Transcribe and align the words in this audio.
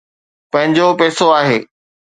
پنهنجو 0.51 0.87
پئسو 0.99 1.25
آهي. 1.39 1.59